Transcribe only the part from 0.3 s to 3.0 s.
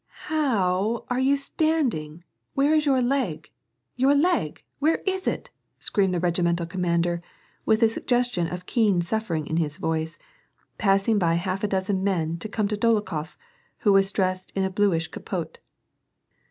o o o ow are you standing? Where is